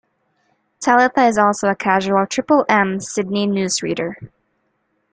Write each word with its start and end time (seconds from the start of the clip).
Talitha 0.79 1.27
is 1.27 1.37
also 1.37 1.69
a 1.69 1.75
casual 1.75 2.25
Triple 2.25 2.65
M 2.67 2.99
Sydney 2.99 3.45
newsreader. 3.45 4.15